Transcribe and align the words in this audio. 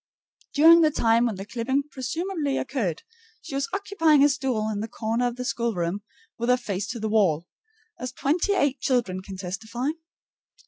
During 0.55 0.81
the 0.81 0.89
time 0.89 1.27
when 1.27 1.35
the 1.35 1.45
clipping 1.45 1.83
presumably 1.91 2.57
occurred, 2.57 3.03
she 3.39 3.53
was 3.53 3.69
occupying 3.71 4.23
a 4.23 4.29
stool 4.29 4.67
in 4.71 4.79
the 4.79 4.87
corner 4.87 5.27
of 5.27 5.35
the 5.35 5.45
schoolroom 5.45 6.01
with 6.39 6.49
her 6.49 6.57
face 6.57 6.87
to 6.87 6.99
the 6.99 7.07
wall, 7.07 7.45
as 7.99 8.11
twenty 8.11 8.53
eight 8.53 8.79
children 8.79 9.21
can 9.21 9.37
testify. 9.37 9.89